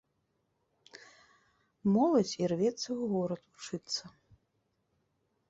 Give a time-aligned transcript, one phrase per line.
[1.97, 4.03] Моладзь ірвецца ў горад вучыцца.